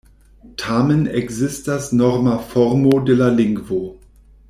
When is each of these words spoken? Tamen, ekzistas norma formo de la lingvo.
Tamen, 0.61 1.03
ekzistas 1.19 1.91
norma 2.01 2.33
formo 2.55 2.99
de 3.11 3.19
la 3.23 3.29
lingvo. 3.41 3.83